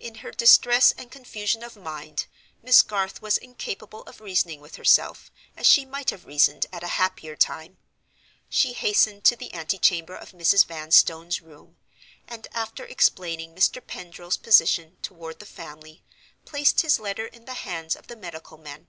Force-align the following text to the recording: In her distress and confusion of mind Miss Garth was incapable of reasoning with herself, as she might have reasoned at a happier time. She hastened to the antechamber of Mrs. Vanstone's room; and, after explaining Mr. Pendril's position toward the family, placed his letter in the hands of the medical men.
In 0.00 0.14
her 0.20 0.30
distress 0.30 0.92
and 0.92 1.10
confusion 1.12 1.62
of 1.62 1.76
mind 1.76 2.24
Miss 2.62 2.80
Garth 2.80 3.20
was 3.20 3.36
incapable 3.36 4.00
of 4.04 4.22
reasoning 4.22 4.58
with 4.58 4.76
herself, 4.76 5.30
as 5.54 5.66
she 5.66 5.84
might 5.84 6.08
have 6.08 6.24
reasoned 6.24 6.64
at 6.72 6.82
a 6.82 6.86
happier 6.96 7.36
time. 7.36 7.76
She 8.48 8.72
hastened 8.72 9.24
to 9.24 9.36
the 9.36 9.52
antechamber 9.52 10.16
of 10.16 10.30
Mrs. 10.32 10.64
Vanstone's 10.64 11.42
room; 11.42 11.76
and, 12.26 12.48
after 12.52 12.86
explaining 12.86 13.54
Mr. 13.54 13.86
Pendril's 13.86 14.38
position 14.38 14.96
toward 15.02 15.40
the 15.40 15.44
family, 15.44 16.02
placed 16.46 16.80
his 16.80 16.98
letter 16.98 17.26
in 17.26 17.44
the 17.44 17.52
hands 17.52 17.94
of 17.96 18.06
the 18.06 18.16
medical 18.16 18.56
men. 18.56 18.88